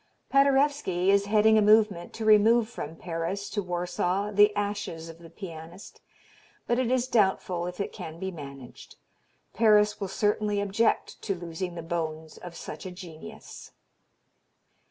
Paderewski 0.31 1.11
is 1.11 1.27
heading 1.27 1.59
a 1.59 1.61
movement 1.61 2.11
to 2.13 2.25
remove 2.25 2.67
from 2.67 2.95
Paris 2.95 3.51
to 3.51 3.61
Warsaw 3.61 4.31
the 4.31 4.51
ashes 4.55 5.09
of 5.09 5.19
the 5.19 5.29
pianist, 5.29 6.01
but 6.65 6.79
it 6.79 6.89
is 6.89 7.07
doubtful 7.07 7.67
if 7.67 7.79
it 7.79 7.93
can 7.93 8.17
be 8.17 8.31
managed. 8.31 8.95
Paris 9.53 10.01
will 10.01 10.07
certainly 10.07 10.59
object 10.59 11.21
to 11.21 11.35
losing 11.35 11.75
the 11.75 11.83
bones 11.83 12.39
of 12.39 12.55
such 12.55 12.87
a 12.87 12.91
genius. 12.91 13.73